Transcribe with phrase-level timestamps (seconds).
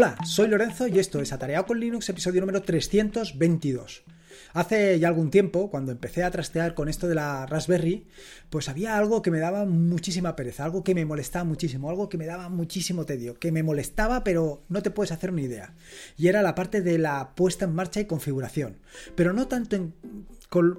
[0.00, 4.04] Hola, soy Lorenzo y esto es Atareado con Linux, episodio número 322.
[4.52, 8.06] Hace ya algún tiempo, cuando empecé a trastear con esto de la Raspberry,
[8.48, 12.16] pues había algo que me daba muchísima pereza, algo que me molestaba muchísimo, algo que
[12.16, 15.74] me daba muchísimo tedio, que me molestaba pero no te puedes hacer una idea.
[16.16, 18.76] Y era la parte de la puesta en marcha y configuración.
[19.16, 19.90] Pero no tanto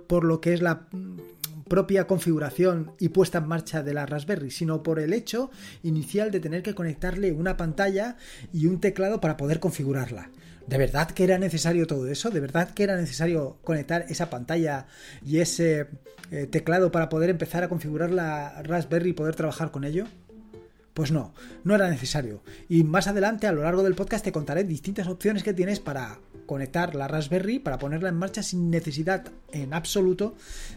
[0.08, 0.88] por lo que es la
[1.70, 5.52] propia configuración y puesta en marcha de la Raspberry, sino por el hecho
[5.84, 8.18] inicial de tener que conectarle una pantalla
[8.52, 10.30] y un teclado para poder configurarla.
[10.68, 12.30] ¿De verdad que era necesario todo eso?
[12.30, 14.86] ¿De verdad que era necesario conectar esa pantalla
[15.26, 15.88] y ese
[16.32, 20.05] eh, teclado para poder empezar a configurar la Raspberry y poder trabajar con ello?
[20.94, 22.44] Pues no, no era necesario.
[22.68, 26.20] Y más adelante, a lo largo del podcast, te contaré distintas opciones que tienes para
[26.49, 30.34] conectar la Raspberry, para ponerla en marcha sin necesidad en absoluto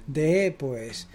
[0.06, 1.08] de, pues,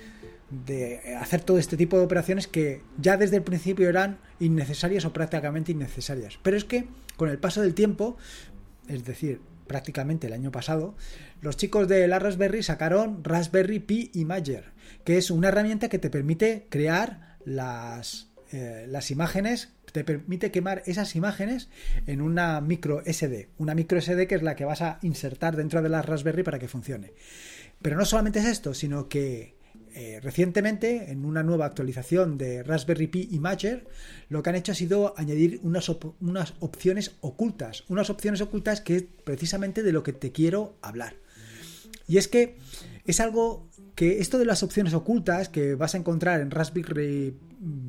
[0.50, 5.14] de hacer todo este tipo de operaciones que ya desde el principio eran innecesarias o
[5.14, 6.40] prácticamente innecesarias.
[6.42, 8.18] Pero es que con el paso del tiempo,
[8.88, 10.96] es decir, prácticamente el año pasado,
[11.42, 14.72] los chicos de la Raspberry sacaron Raspberry Pi Imager,
[15.04, 20.84] que es una herramienta que te permite crear las eh, las imágenes, te permite quemar
[20.86, 21.70] esas imágenes
[22.06, 23.50] en una micro SD.
[23.58, 26.60] Una micro SD que es la que vas a insertar dentro de la Raspberry para
[26.60, 27.14] que funcione.
[27.82, 29.58] Pero no solamente es esto, sino que
[29.94, 33.88] eh, recientemente, en una nueva actualización de Raspberry Pi Imager,
[34.30, 35.90] lo que han hecho ha sido añadir unas,
[36.20, 37.84] unas opciones ocultas.
[37.88, 41.16] Unas opciones ocultas que es precisamente de lo que te quiero hablar.
[42.08, 42.58] Y es que
[43.06, 43.68] es algo
[43.98, 47.34] que esto de las opciones ocultas que vas a encontrar en Raspberry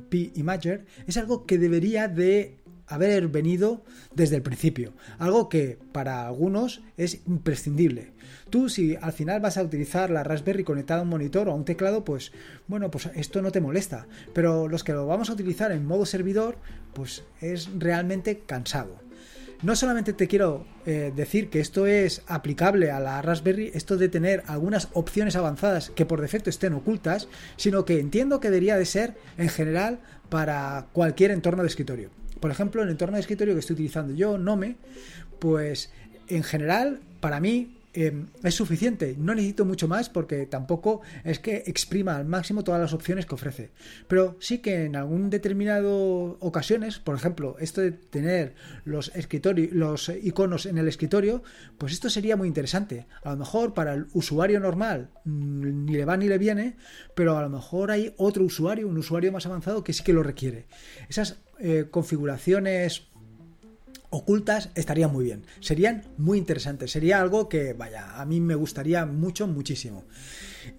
[0.08, 2.56] Pi Imager es algo que debería de
[2.86, 3.84] haber venido
[4.14, 8.12] desde el principio, algo que para algunos es imprescindible.
[8.48, 11.54] Tú si al final vas a utilizar la Raspberry conectada a un monitor o a
[11.54, 12.32] un teclado, pues
[12.68, 16.06] bueno, pues esto no te molesta, pero los que lo vamos a utilizar en modo
[16.06, 16.56] servidor,
[16.94, 19.07] pues es realmente cansado
[19.62, 24.08] no solamente te quiero eh, decir que esto es aplicable a la Raspberry, esto de
[24.08, 28.84] tener algunas opciones avanzadas que por defecto estén ocultas, sino que entiendo que debería de
[28.84, 32.10] ser en general para cualquier entorno de escritorio.
[32.40, 34.76] Por ejemplo, el entorno de escritorio que estoy utilizando yo, Nome,
[35.38, 35.90] pues
[36.28, 39.16] en general, para mí, Em, es suficiente.
[39.18, 43.34] No necesito mucho más porque tampoco es que exprima al máximo todas las opciones que
[43.34, 43.72] ofrece.
[44.06, 48.54] Pero sí que en algún determinado ocasiones, por ejemplo, esto de tener
[48.84, 51.42] los escritorios, los iconos en el escritorio,
[51.76, 53.08] pues esto sería muy interesante.
[53.24, 56.76] A lo mejor para el usuario normal mm, ni le va ni le viene,
[57.16, 60.22] pero a lo mejor hay otro usuario, un usuario más avanzado que sí que lo
[60.22, 60.66] requiere.
[61.08, 63.07] Esas eh, configuraciones
[64.10, 65.44] ocultas estaría muy bien.
[65.60, 66.90] Serían muy interesantes.
[66.90, 70.04] Sería algo que, vaya, a mí me gustaría mucho, muchísimo.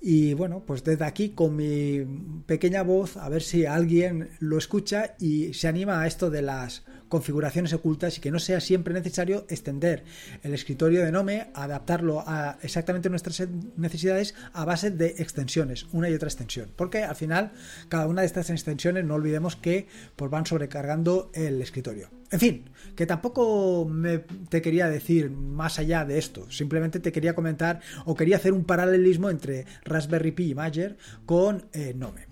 [0.02, 2.06] Y bueno, pues desde aquí con mi
[2.46, 6.84] pequeña voz, a ver si alguien lo escucha y se anima a esto de las
[7.10, 10.04] configuraciones ocultas y que no sea siempre necesario extender
[10.44, 13.44] el escritorio de Nome, adaptarlo a exactamente nuestras
[13.76, 16.70] necesidades a base de extensiones, una y otra extensión.
[16.76, 17.52] Porque al final,
[17.90, 22.10] cada una de estas extensiones, no olvidemos que pues, van sobrecargando el escritorio.
[22.32, 27.34] En fin, que tampoco me, te quería decir más allá de esto, simplemente te quería
[27.34, 32.29] comentar o quería hacer un paralelismo entre Raspberry Pi Imager con eh, Nome.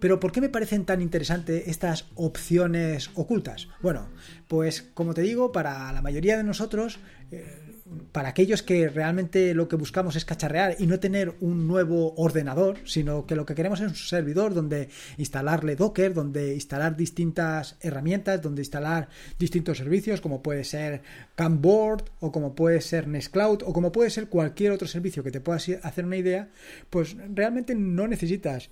[0.00, 3.68] Pero ¿por qué me parecen tan interesantes estas opciones ocultas?
[3.82, 4.08] Bueno,
[4.48, 6.98] pues como te digo, para la mayoría de nosotros,
[7.30, 7.66] eh,
[8.12, 12.78] para aquellos que realmente lo que buscamos es cacharrear y no tener un nuevo ordenador,
[12.84, 14.88] sino que lo que queremos es un servidor donde
[15.18, 21.02] instalarle Docker, donde instalar distintas herramientas, donde instalar distintos servicios, como puede ser
[21.36, 25.40] Camboard o como puede ser Nextcloud o como puede ser cualquier otro servicio que te
[25.40, 26.48] pueda hacer una idea,
[26.90, 28.68] pues realmente no necesitas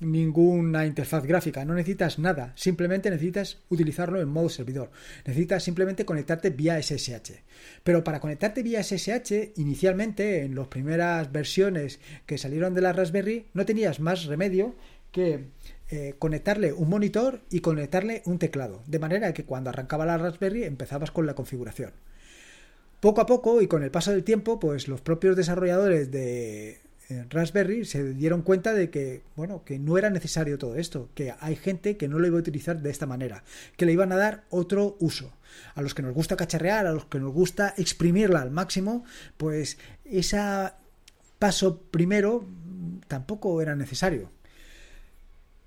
[0.00, 4.90] ninguna interfaz gráfica, no necesitas nada, simplemente necesitas utilizarlo en modo servidor,
[5.26, 7.42] necesitas simplemente conectarte vía SSH.
[7.82, 13.46] Pero para conectarte vía SSH, inicialmente en las primeras versiones que salieron de la Raspberry,
[13.54, 14.76] no tenías más remedio
[15.10, 15.46] que
[15.90, 20.64] eh, conectarle un monitor y conectarle un teclado, de manera que cuando arrancaba la Raspberry
[20.64, 21.92] empezabas con la configuración.
[23.00, 26.80] Poco a poco y con el paso del tiempo, pues los propios desarrolladores de,
[27.30, 31.56] Raspberry se dieron cuenta de que, bueno, que no era necesario todo esto, que hay
[31.56, 33.44] gente que no lo iba a utilizar de esta manera,
[33.76, 35.32] que le iban a dar otro uso.
[35.74, 39.04] A los que nos gusta cacharrear, a los que nos gusta exprimirla al máximo,
[39.38, 40.38] pues ese
[41.38, 42.46] paso primero
[43.06, 44.30] tampoco era necesario.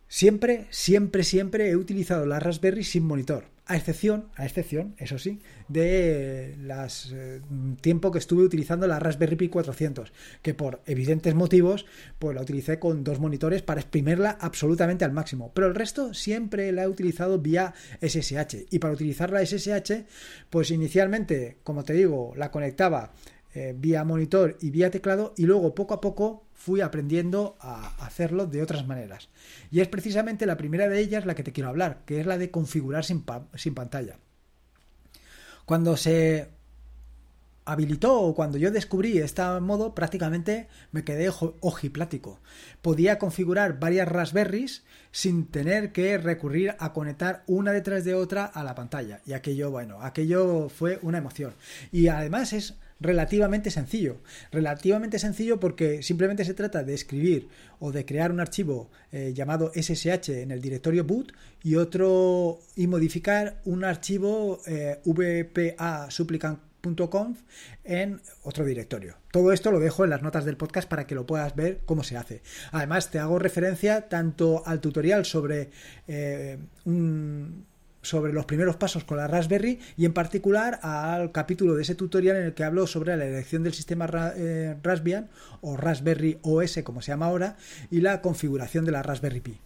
[0.08, 3.51] Siempre, siempre, siempre he utilizado la Raspberry sin monitor.
[3.66, 7.42] A excepción, a excepción, eso sí, de las eh,
[7.80, 10.12] tiempo que estuve utilizando la Raspberry Pi 400,
[10.42, 11.86] que por evidentes motivos,
[12.20, 15.52] pues la utilicé con dos monitores para exprimirla absolutamente al máximo.
[15.54, 18.66] Pero el resto siempre la he utilizado vía SSH.
[18.72, 20.06] Y para utilizar la SSH,
[20.50, 23.14] pues inicialmente, como te digo, la conectaba
[23.54, 28.46] eh, vía monitor y vía teclado y luego poco a poco fui aprendiendo a hacerlo
[28.46, 29.30] de otras maneras.
[29.72, 32.38] Y es precisamente la primera de ellas la que te quiero hablar, que es la
[32.38, 33.26] de configurar sin,
[33.56, 34.18] sin pantalla.
[35.66, 36.50] Cuando se
[37.66, 42.40] habilitó o cuando yo descubrí este modo, prácticamente me quedé ojiplático.
[42.82, 48.64] Podía configurar varias Raspberries sin tener que recurrir a conectar una detrás de otra a
[48.64, 49.22] la pantalla.
[49.26, 51.54] Y aquello, bueno, aquello fue una emoción.
[51.92, 54.22] Y además es relativamente sencillo.
[54.52, 57.50] Relativamente sencillo porque simplemente se trata de escribir
[57.80, 61.34] o de crear un archivo eh, llamado SSH en el directorio boot
[61.64, 66.08] y otro y modificar un archivo eh, vpa
[67.84, 69.16] en otro directorio.
[69.32, 72.04] Todo esto lo dejo en las notas del podcast para que lo puedas ver cómo
[72.04, 72.42] se hace.
[72.72, 75.70] Además, te hago referencia tanto al tutorial sobre
[76.08, 77.66] eh, un
[78.02, 82.38] sobre los primeros pasos con la Raspberry y en particular al capítulo de ese tutorial
[82.38, 85.30] en el que hablo sobre la elección del sistema eh, Raspbian
[85.62, 87.58] o Raspberry OS como se llama ahora
[87.90, 89.60] y la configuración de la Raspberry Pi.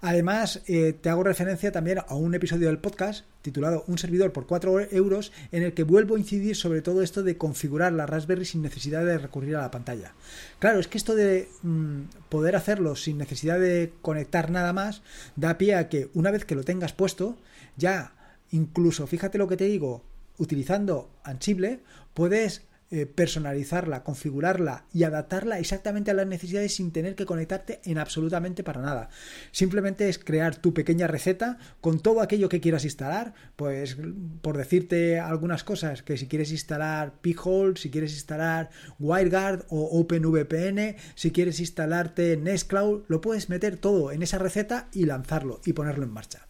[0.00, 4.46] Además, eh, te hago referencia también a un episodio del podcast titulado Un servidor por
[4.46, 8.44] 4 euros, en el que vuelvo a incidir sobre todo esto de configurar la Raspberry
[8.44, 10.12] sin necesidad de recurrir a la pantalla.
[10.58, 15.02] Claro, es que esto de mm, poder hacerlo sin necesidad de conectar nada más
[15.36, 17.36] da pie a que una vez que lo tengas puesto,
[17.78, 18.14] ya
[18.50, 20.04] incluso, fíjate lo que te digo,
[20.36, 21.80] utilizando Ansible,
[22.14, 27.98] puedes eh, personalizarla, configurarla y adaptarla exactamente a las necesidades sin tener que conectarte en
[27.98, 29.10] absolutamente para nada.
[29.52, 33.98] Simplemente es crear tu pequeña receta con todo aquello que quieras instalar, pues
[34.40, 40.96] por decirte algunas cosas, que si quieres instalar P-Hole, si quieres instalar WireGuard o OpenVPN,
[41.14, 46.04] si quieres instalarte Nextcloud, lo puedes meter todo en esa receta y lanzarlo y ponerlo
[46.04, 46.47] en marcha.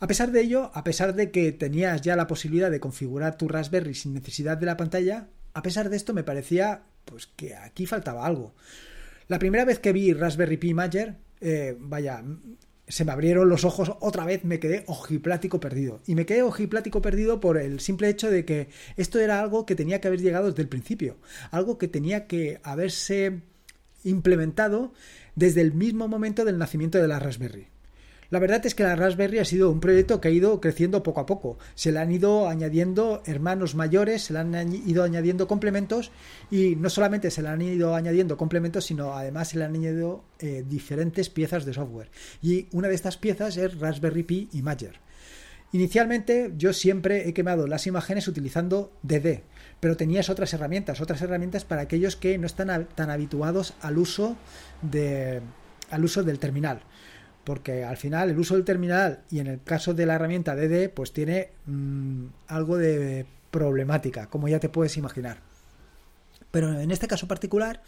[0.00, 3.48] A pesar de ello, a pesar de que tenías ya la posibilidad de configurar tu
[3.48, 7.84] Raspberry sin necesidad de la pantalla, a pesar de esto me parecía pues que aquí
[7.84, 8.54] faltaba algo.
[9.28, 12.24] La primera vez que vi Raspberry Pi Imager, eh, vaya,
[12.88, 16.00] se me abrieron los ojos otra vez, me quedé ojiplático perdido.
[16.06, 19.76] Y me quedé ojiplático perdido por el simple hecho de que esto era algo que
[19.76, 21.18] tenía que haber llegado desde el principio,
[21.50, 23.42] algo que tenía que haberse
[24.02, 24.94] implementado
[25.36, 27.69] desde el mismo momento del nacimiento de la Raspberry.
[28.30, 31.20] La verdad es que la Raspberry ha sido un proyecto que ha ido creciendo poco
[31.20, 31.58] a poco.
[31.74, 36.12] Se le han ido añadiendo hermanos mayores, se le han ido añadiendo complementos
[36.48, 40.22] y no solamente se le han ido añadiendo complementos, sino además se le han añadido
[40.38, 42.08] eh, diferentes piezas de software.
[42.40, 45.00] Y una de estas piezas es Raspberry Pi Imager.
[45.72, 49.42] Inicialmente yo siempre he quemado las imágenes utilizando DD,
[49.80, 54.36] pero tenías otras herramientas, otras herramientas para aquellos que no están tan habituados al uso
[55.90, 56.82] al uso del terminal
[57.44, 60.90] porque al final el uso del terminal y en el caso de la herramienta DD
[60.90, 65.38] pues tiene mm, algo de problemática, como ya te puedes imaginar.
[66.50, 67.82] Pero en este caso particular,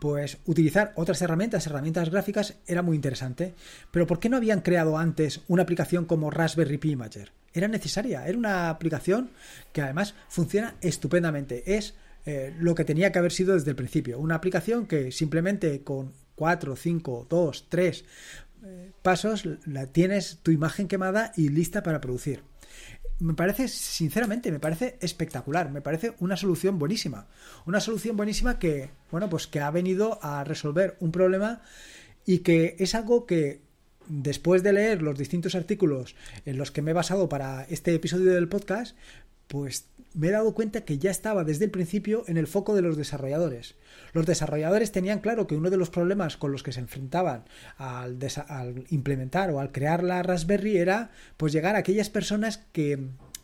[0.00, 3.54] pues utilizar otras herramientas, herramientas gráficas, era muy interesante.
[3.90, 7.32] Pero ¿por qué no habían creado antes una aplicación como Raspberry Pi Imager?
[7.52, 9.30] Era necesaria, era una aplicación
[9.72, 11.76] que además funciona estupendamente.
[11.76, 11.94] Es
[12.26, 14.18] eh, lo que tenía que haber sido desde el principio.
[14.18, 18.04] Una aplicación que simplemente con 4, 5, 2, 3
[19.02, 22.42] pasos la tienes tu imagen quemada y lista para producir.
[23.18, 27.28] Me parece, sinceramente, me parece espectacular, me parece una solución buenísima.
[27.66, 31.60] Una solución buenísima que, bueno, pues que ha venido a resolver un problema
[32.24, 33.60] y que es algo que
[34.08, 38.32] después de leer los distintos artículos en los que me he basado para este episodio
[38.32, 38.96] del podcast,
[39.46, 42.82] pues me he dado cuenta que ya estaba desde el principio en el foco de
[42.82, 43.76] los desarrolladores.
[44.12, 47.44] Los desarrolladores tenían claro que uno de los problemas con los que se enfrentaban
[47.76, 48.18] al,
[48.90, 52.98] implementar o al crear la Raspberry era pues llegar a aquellas personas que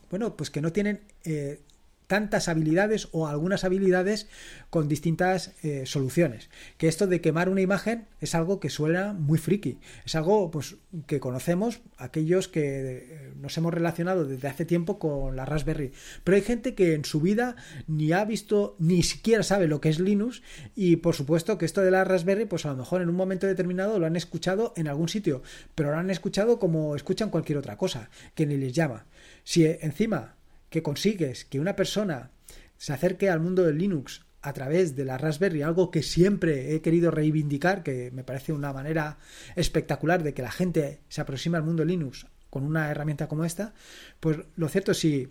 [0.09, 1.61] bueno pues que no tienen eh,
[2.07, 4.27] tantas habilidades o algunas habilidades
[4.69, 6.49] con distintas eh, soluciones.
[6.77, 9.79] Que esto de quemar una imagen es algo que suena muy friki.
[10.05, 15.35] Es algo pues, que conocemos aquellos que eh, nos hemos relacionado desde hace tiempo con
[15.35, 15.91] la Raspberry.
[16.23, 17.55] Pero hay gente que en su vida
[17.87, 20.41] ni ha visto, ni siquiera sabe lo que es Linux
[20.75, 23.47] y por supuesto que esto de la Raspberry pues a lo mejor en un momento
[23.47, 25.43] determinado lo han escuchado en algún sitio,
[25.75, 29.05] pero lo han escuchado como escuchan cualquier otra cosa, que ni les llama.
[29.43, 30.36] Si encima
[30.69, 32.31] que consigues que una persona
[32.77, 36.81] se acerque al mundo del Linux a través de la Raspberry, algo que siempre he
[36.81, 39.17] querido reivindicar, que me parece una manera
[39.55, 43.73] espectacular de que la gente se aproxime al mundo Linux con una herramienta como esta,
[44.19, 45.27] pues lo cierto si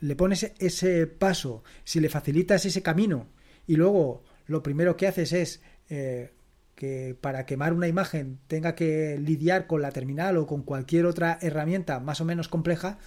[0.00, 3.28] le pones ese paso, si le facilitas ese camino
[3.66, 6.32] y luego lo primero que haces es eh,
[6.74, 11.38] que para quemar una imagen tenga que lidiar con la terminal o con cualquier otra
[11.40, 12.98] herramienta más o menos compleja,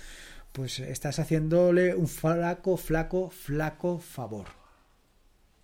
[0.51, 4.47] pues estás haciéndole un flaco, flaco, flaco favor.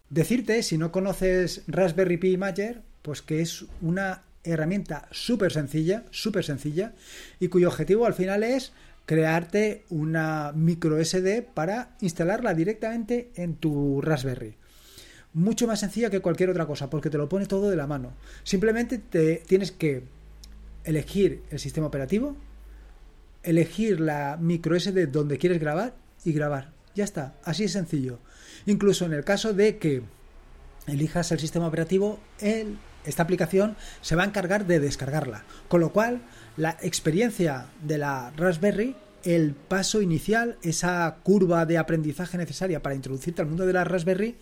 [0.10, 6.44] Decirte, si no conoces Raspberry Pi Imager, pues que es una herramienta súper sencilla, súper
[6.44, 6.94] sencilla,
[7.40, 8.72] y cuyo objetivo al final es
[9.06, 14.56] crearte una micro SD para instalarla directamente en tu Raspberry.
[15.34, 18.14] Mucho más sencilla que cualquier otra cosa, porque te lo pone todo de la mano.
[18.44, 20.04] Simplemente te tienes que
[20.84, 22.38] elegir el sistema operativo,
[23.46, 26.74] elegir la micro SD donde quieres grabar y grabar.
[26.96, 28.20] Ya está, así es sencillo.
[28.66, 30.02] Incluso en el caso de que
[30.88, 32.20] elijas el sistema operativo,
[33.06, 35.44] esta aplicación se va a encargar de descargarla.
[35.68, 36.22] Con lo cual,
[36.58, 43.42] la experiencia de la Raspberry, el paso inicial, esa curva de aprendizaje necesaria para introducirte
[43.42, 44.36] al mundo de la Raspberry,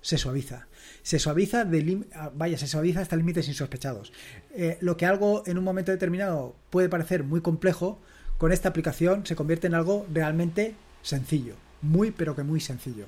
[0.00, 0.68] se suaviza.
[1.02, 4.12] Se suaviza, de vaya, se suaviza hasta límites insospechados.
[4.54, 8.00] Eh, lo que algo en un momento determinado puede parecer muy complejo,
[8.38, 11.54] con esta aplicación se convierte en algo realmente sencillo.
[11.82, 13.06] Muy, pero que muy sencillo.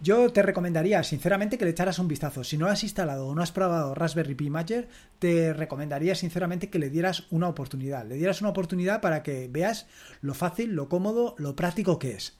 [0.00, 2.42] Yo te recomendaría, sinceramente, que le echaras un vistazo.
[2.42, 4.88] Si no has instalado o no has probado Raspberry Pi Imager,
[5.20, 8.04] te recomendaría, sinceramente, que le dieras una oportunidad.
[8.04, 9.86] Le dieras una oportunidad para que veas
[10.20, 12.36] lo fácil, lo cómodo, lo práctico que es.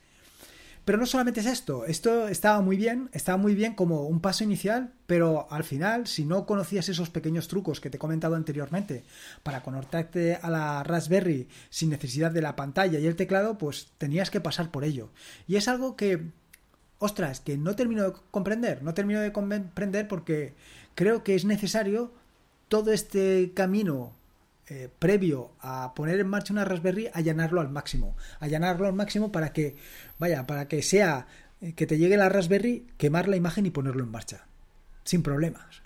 [0.85, 4.43] Pero no solamente es esto, esto estaba muy bien, estaba muy bien como un paso
[4.43, 9.05] inicial, pero al final, si no conocías esos pequeños trucos que te he comentado anteriormente
[9.45, 14.31] para conectarte a la Raspberry sin necesidad de la pantalla y el teclado, pues tenías
[14.31, 15.11] que pasar por ello.
[15.47, 16.33] Y es algo que
[16.99, 20.55] ostras, que no termino de comprender, no termino de comprender porque
[20.95, 22.13] creo que es necesario
[22.69, 24.13] todo este camino
[24.69, 29.53] eh, previo a poner en marcha una Raspberry, allanarlo al máximo, allanarlo al máximo para
[29.53, 29.77] que,
[30.19, 31.27] vaya, para que sea
[31.61, 34.47] eh, que te llegue la Raspberry, quemar la imagen y ponerlo en marcha,
[35.05, 35.83] sin problemas.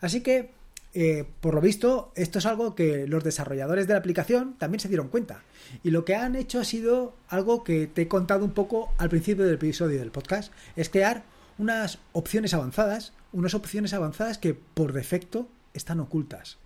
[0.00, 0.50] Así que,
[0.94, 4.88] eh, por lo visto, esto es algo que los desarrolladores de la aplicación también se
[4.88, 5.42] dieron cuenta
[5.82, 9.08] y lo que han hecho ha sido algo que te he contado un poco al
[9.08, 11.24] principio del episodio del podcast, es crear
[11.58, 16.58] unas opciones avanzadas, unas opciones avanzadas que por defecto están ocultas.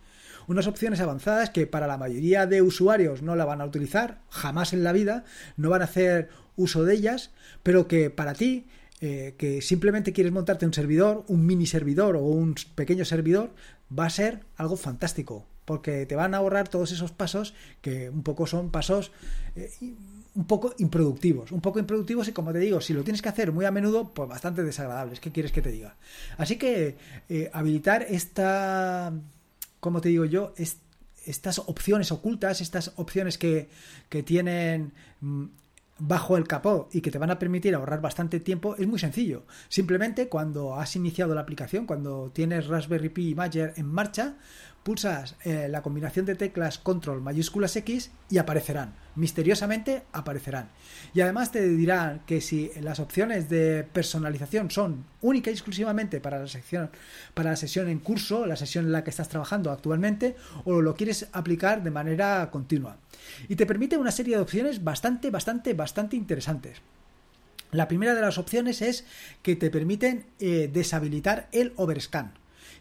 [0.48, 4.72] Unas opciones avanzadas que para la mayoría de usuarios no la van a utilizar jamás
[4.72, 5.24] en la vida,
[5.56, 7.30] no van a hacer uso de ellas,
[7.62, 8.66] pero que para ti,
[9.00, 13.50] eh, que simplemente quieres montarte un servidor, un mini servidor o un pequeño servidor,
[13.96, 17.52] va a ser algo fantástico porque te van a ahorrar todos esos pasos
[17.82, 19.12] que un poco son pasos
[19.54, 19.70] eh,
[20.34, 23.52] un poco improductivos, un poco improductivos y como te digo, si lo tienes que hacer
[23.52, 25.20] muy a menudo, pues bastante desagradables.
[25.20, 25.96] ¿Qué quieres que te diga?
[26.38, 26.96] Así que
[27.28, 29.12] eh, habilitar esta,
[29.80, 30.54] como te digo yo,
[31.26, 33.68] estas opciones ocultas, estas opciones que,
[34.08, 35.44] que tienen mm,
[35.98, 39.44] bajo el capó y que te van a permitir ahorrar bastante tiempo es muy sencillo.
[39.68, 44.36] Simplemente cuando has iniciado la aplicación, cuando tienes Raspberry Pi Imager en marcha,
[44.82, 48.94] pulsas eh, la combinación de teclas control mayúsculas X y aparecerán.
[49.16, 50.68] Misteriosamente aparecerán.
[51.14, 56.38] Y además te dirán que si las opciones de personalización son única y exclusivamente para
[56.38, 56.90] la sección,
[57.34, 60.94] para la sesión en curso, la sesión en la que estás trabajando actualmente, o lo
[60.94, 62.96] quieres aplicar de manera continua.
[63.48, 66.80] Y te permite una serie de opciones bastante, bastante, bastante interesantes.
[67.70, 69.04] La primera de las opciones es
[69.42, 72.32] que te permiten eh, deshabilitar el overscan.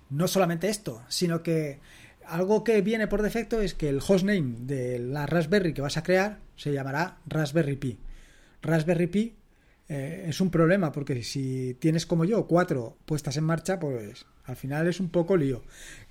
[0.10, 1.80] No solamente esto, sino que
[2.26, 6.04] algo que viene por defecto es que el hostname de la Raspberry que vas a
[6.04, 8.00] crear se llamará Raspberry Pi.
[8.62, 9.36] Raspberry Pi
[9.90, 14.56] eh, es un problema porque si tienes como yo cuatro puestas en marcha, pues al
[14.56, 15.64] final es un poco lío.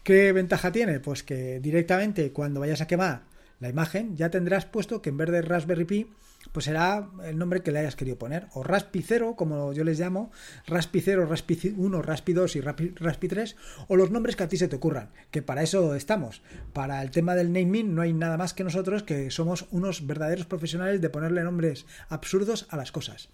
[0.03, 1.01] ¿Qué ventaja tiene?
[1.01, 3.23] Pues que directamente cuando vayas a quemar
[3.61, 6.11] la imagen ya tendrás puesto que en vez de Raspberry Pi
[6.53, 8.47] pues será el nombre que le hayas querido poner.
[8.55, 10.31] O Raspi 0, como yo les llamo,
[10.67, 13.57] Raspi 0, Raspi 1, Raspi 2 y Raspi 3,
[13.89, 16.43] o los nombres que a ti se te ocurran, que para eso estamos.
[16.73, 20.47] Para el tema del naming no hay nada más que nosotros que somos unos verdaderos
[20.47, 23.29] profesionales de ponerle nombres absurdos a las cosas.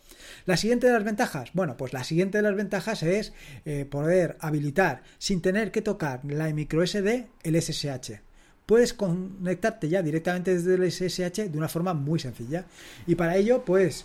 [0.47, 3.33] La siguiente de las ventajas, bueno, pues la siguiente de las ventajas es
[3.65, 8.32] eh, poder habilitar sin tener que tocar la microSD el SSH
[8.67, 12.65] puedes conectarte ya directamente desde el SSH de una forma muy sencilla.
[13.07, 14.05] Y para ello, puedes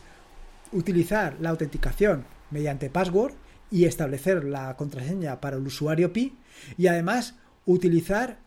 [0.71, 3.33] utilizar la autenticación mediante password
[3.71, 6.37] y establecer la contraseña para el usuario Pi
[6.77, 7.35] y además
[7.65, 8.39] utilizar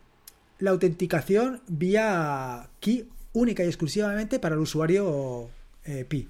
[0.59, 5.51] la autenticación vía key única y exclusivamente para el usuario
[5.85, 6.29] eh, Pi.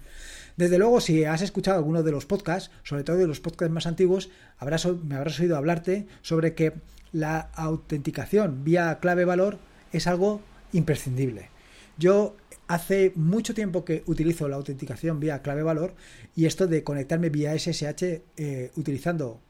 [0.56, 3.87] Desde luego, si has escuchado alguno de los podcasts, sobre todo de los podcasts más
[3.87, 6.75] antiguos, habrás, me habrás oído hablarte sobre que
[7.12, 9.58] la autenticación vía clave valor
[9.92, 10.40] es algo
[10.73, 11.49] imprescindible.
[11.99, 12.37] Yo
[12.68, 15.94] hace mucho tiempo que utilizo la autenticación vía clave valor
[16.37, 19.40] y esto de conectarme vía SSH eh, utilizando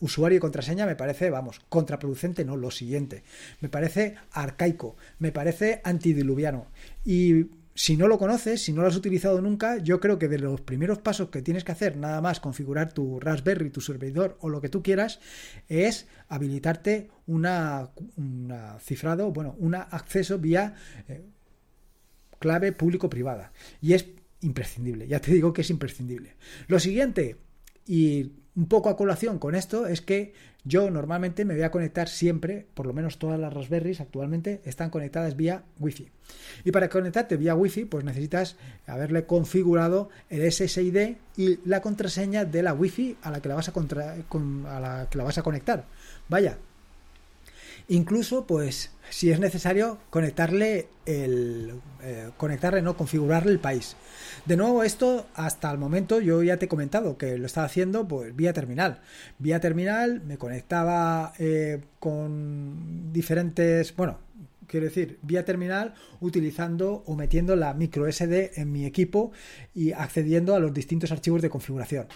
[0.00, 3.22] usuario y contraseña me parece, vamos, contraproducente, no, lo siguiente.
[3.60, 6.66] Me parece arcaico, me parece antidiluviano.
[7.04, 10.38] Y si no lo conoces, si no lo has utilizado nunca, yo creo que de
[10.38, 14.48] los primeros pasos que tienes que hacer, nada más configurar tu Raspberry, tu servidor o
[14.48, 15.20] lo que tú quieras,
[15.68, 17.90] es habilitarte una,
[18.80, 20.74] cifrado, bueno, un acceso vía
[21.06, 21.26] eh,
[22.38, 23.52] clave público-privada.
[23.82, 24.06] Y es
[24.40, 26.36] imprescindible, ya te digo que es imprescindible.
[26.68, 27.36] Lo siguiente,
[27.86, 30.32] y un poco a colación con esto es que
[30.64, 34.90] yo normalmente me voy a conectar siempre, por lo menos todas las Raspberries actualmente están
[34.90, 36.08] conectadas vía Wi-Fi.
[36.64, 42.62] Y para conectarte vía Wi-Fi, pues necesitas haberle configurado el SSID y la contraseña de
[42.62, 45.84] la Wi-Fi a la que la vas a, a, la que la vas a conectar.
[46.28, 46.58] Vaya,
[47.88, 51.80] Incluso, pues, si es necesario, conectarle el.
[52.08, 53.96] Eh, conectarle, no, configurarle el país.
[54.44, 58.06] De nuevo, esto hasta el momento yo ya te he comentado que lo estaba haciendo
[58.06, 59.00] pues vía terminal.
[59.40, 63.96] Vía terminal me conectaba eh, con diferentes.
[63.96, 64.20] Bueno,
[64.68, 69.32] quiero decir, vía terminal utilizando o metiendo la micro SD en mi equipo
[69.74, 72.06] y accediendo a los distintos archivos de configuración.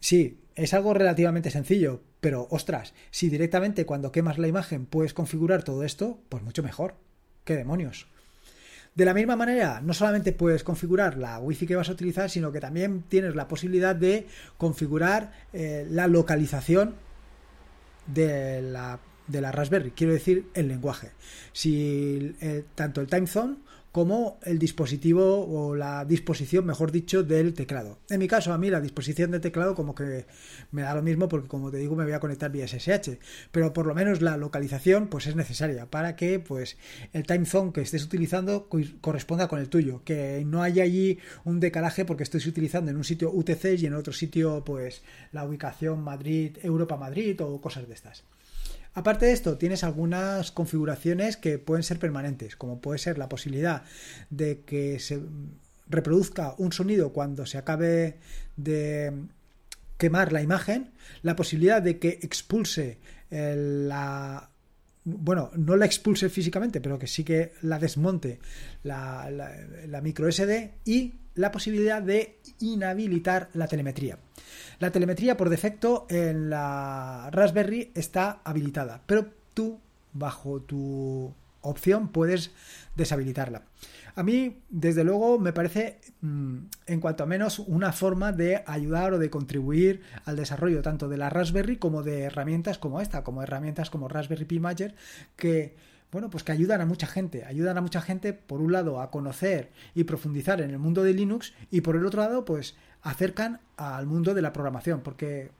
[0.00, 5.62] Sí, es algo relativamente sencillo, pero ostras, si directamente cuando quemas la imagen puedes configurar
[5.62, 6.96] todo esto, pues mucho mejor.
[7.44, 8.06] ¿Qué demonios?
[8.94, 12.52] De la misma manera, no solamente puedes configurar la wifi que vas a utilizar, sino
[12.52, 16.94] que también tienes la posibilidad de configurar eh, la localización
[18.06, 19.00] de la,
[19.52, 21.10] Raspberry, quiero decir el lenguaje.
[21.52, 23.56] Si eh, tanto el time zone
[23.94, 28.00] como el dispositivo o la disposición, mejor dicho, del teclado.
[28.10, 30.26] En mi caso, a mí la disposición del teclado como que
[30.72, 33.20] me da lo mismo porque como te digo me voy a conectar vía SSH,
[33.52, 36.76] pero por lo menos la localización pues es necesaria para que pues
[37.12, 38.68] el time zone que estés utilizando
[39.00, 43.04] corresponda con el tuyo, que no haya allí un decalaje porque estoy utilizando en un
[43.04, 47.94] sitio UTC y en otro sitio pues la ubicación Madrid, Europa Madrid o cosas de
[47.94, 48.24] estas.
[48.94, 53.82] Aparte de esto, tienes algunas configuraciones que pueden ser permanentes, como puede ser la posibilidad
[54.30, 55.20] de que se
[55.88, 58.18] reproduzca un sonido cuando se acabe
[58.56, 59.12] de
[59.98, 60.92] quemar la imagen,
[61.22, 62.98] la posibilidad de que expulse
[63.30, 64.50] la
[65.04, 68.38] bueno, no la expulse físicamente, pero que sí que la desmonte
[68.82, 74.18] la, micro SD y la posibilidad de inhabilitar la telemetría.
[74.78, 79.78] La telemetría por defecto en la Raspberry está habilitada, pero tú
[80.12, 82.52] bajo tu opción puedes
[82.94, 83.62] deshabilitarla.
[84.16, 89.12] A mí, desde luego, me parece, mm, en cuanto a menos, una forma de ayudar
[89.12, 93.42] o de contribuir al desarrollo tanto de la Raspberry como de herramientas como esta, como
[93.42, 94.94] herramientas como Raspberry Pi Major,
[95.36, 95.74] que
[96.12, 99.10] bueno, pues que ayudan a mucha gente, ayudan a mucha gente por un lado a
[99.10, 103.58] conocer y profundizar en el mundo de Linux y por el otro lado pues acercan
[103.76, 105.50] al mundo de la programación, porque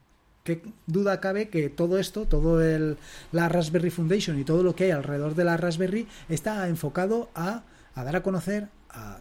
[0.45, 2.97] qué duda cabe que todo esto, todo el,
[3.33, 7.65] la Raspberry Foundation y todo lo que hay alrededor de la Raspberry está enfocado a
[7.95, 9.21] a dar a conocer a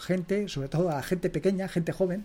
[0.00, 2.24] gente, sobre todo a gente pequeña, gente joven,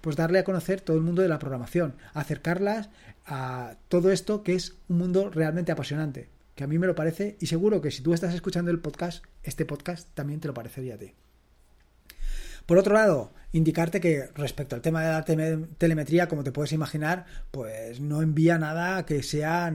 [0.00, 2.90] pues darle a conocer todo el mundo de la programación, acercarlas
[3.26, 7.36] a todo esto que es un mundo realmente apasionante, que a mí me lo parece
[7.40, 10.94] y seguro que si tú estás escuchando el podcast, este podcast también te lo parecería
[10.94, 11.14] a ti.
[12.66, 17.26] Por otro lado, indicarte que respecto al tema de la telemetría, como te puedes imaginar,
[17.50, 19.72] pues no envía nada que sea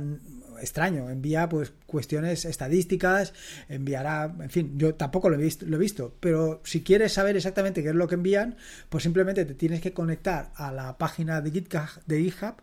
[0.62, 3.34] extraño, envía pues cuestiones estadísticas,
[3.69, 7.38] enviará, en fin, yo tampoco lo he visto, lo he visto, pero si quieres saber
[7.38, 8.58] exactamente qué es lo que envían,
[8.89, 12.56] pues simplemente te tienes que conectar a la página de GitHub, de GitHub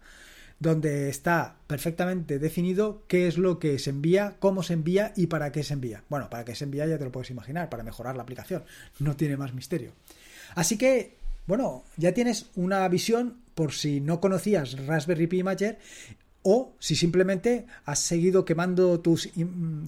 [0.59, 5.53] donde está perfectamente definido qué es lo que se envía, cómo se envía y para
[5.53, 6.05] qué se envía.
[6.09, 8.65] Bueno, para qué se envía ya te lo puedes imaginar, para mejorar la aplicación.
[8.99, 9.93] No tiene más misterio.
[10.55, 11.17] Así que,
[11.47, 15.79] bueno, ya tienes una visión por si no conocías Raspberry Pi Imager
[16.43, 19.31] o si simplemente has seguido quemando tus,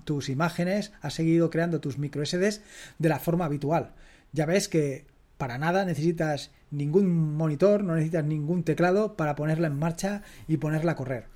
[0.05, 2.63] tus imágenes, has seguido creando tus micro SDs
[2.99, 3.93] de la forma habitual.
[4.33, 5.07] Ya ves que
[5.39, 10.93] para nada necesitas ningún monitor, no necesitas ningún teclado para ponerla en marcha y ponerla
[10.93, 11.27] a correr.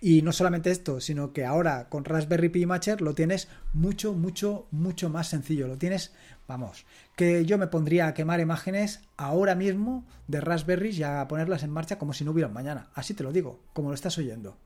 [0.00, 4.68] Y no solamente esto, sino que ahora con Raspberry Pi Imager lo tienes mucho, mucho,
[4.70, 5.66] mucho más sencillo.
[5.66, 6.12] Lo tienes,
[6.46, 11.64] vamos, que yo me pondría a quemar imágenes ahora mismo de Raspberry y a ponerlas
[11.64, 12.90] en marcha como si no hubiera mañana.
[12.94, 14.56] Así te lo digo, como lo estás oyendo.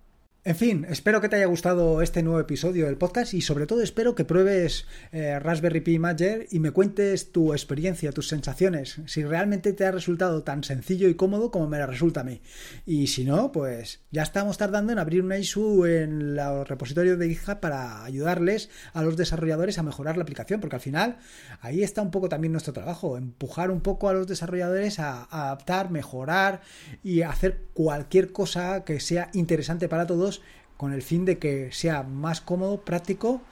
[0.45, 3.81] En fin, espero que te haya gustado este nuevo episodio del podcast y sobre todo
[3.81, 9.23] espero que pruebes eh, Raspberry Pi Imager y me cuentes tu experiencia, tus sensaciones, si
[9.23, 12.43] realmente te ha resultado tan sencillo y cómodo como me resulta a mí.
[12.85, 17.29] Y si no, pues ya estamos tardando en abrir una issue en los repositorios de
[17.29, 21.19] GitHub para ayudarles a los desarrolladores a mejorar la aplicación, porque al final
[21.61, 25.93] ahí está un poco también nuestro trabajo, empujar un poco a los desarrolladores a adaptar,
[25.93, 26.63] mejorar
[27.05, 30.32] y hacer cualquier cosa que sea interesante para todos
[30.77, 33.43] con el fin de que sea más cómodo, práctico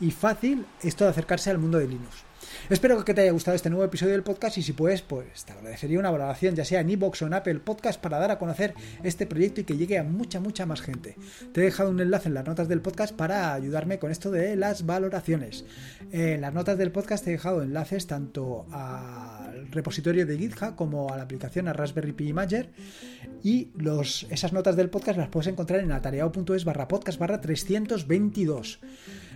[0.00, 2.28] y fácil esto de acercarse al mundo de Linux.
[2.70, 5.52] Espero que te haya gustado este nuevo episodio del podcast y si puedes, pues te
[5.52, 8.74] agradecería una valoración ya sea en iBox o en Apple Podcast para dar a conocer
[9.02, 11.16] este proyecto y que llegue a mucha, mucha más gente.
[11.52, 14.56] Te he dejado un enlace en las notas del podcast para ayudarme con esto de
[14.56, 15.64] las valoraciones.
[16.12, 18.66] En las notas del podcast te he dejado enlaces tanto
[19.70, 22.70] repositorio de GitHub como a la aplicación a Raspberry Pi Imager
[23.42, 23.68] y
[24.30, 28.80] esas notas del podcast las puedes encontrar en atareado.es barra podcast barra 322.